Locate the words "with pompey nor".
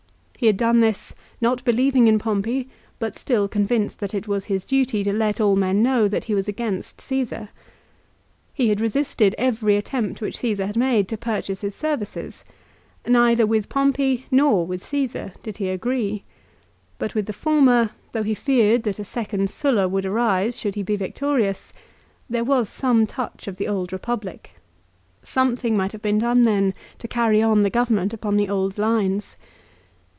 13.45-14.65